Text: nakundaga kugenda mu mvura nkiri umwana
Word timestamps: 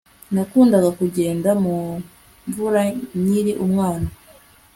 nakundaga 0.33 0.89
kugenda 0.99 1.49
mu 1.63 1.75
mvura 2.47 2.81
nkiri 3.21 3.53
umwana 3.65 4.07